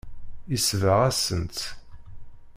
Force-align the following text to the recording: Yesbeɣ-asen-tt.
Yesbeɣ-asen-tt. 0.51 1.59